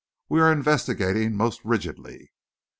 We 0.29 0.41
are 0.41 0.51
investigating 0.51 1.35
most 1.35 1.63
rigidly." 1.63 2.31